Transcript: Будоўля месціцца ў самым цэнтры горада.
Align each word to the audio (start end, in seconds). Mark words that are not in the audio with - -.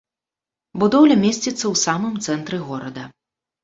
Будоўля 0.85 1.19
месціцца 1.25 1.55
ў 1.67 1.75
самым 1.85 2.19
цэнтры 2.25 2.57
горада. 2.69 3.03